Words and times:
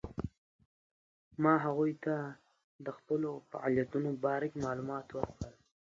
ما 1.43 1.53
هغوی 1.65 1.93
ته 2.03 2.15
د 2.85 2.87
خپلو 2.97 3.29
فعالیتونو 3.49 4.07
په 4.13 4.19
باره 4.25 4.47
کې 4.51 4.59
معلومات 4.67 5.07
ورکړل. 5.11 5.53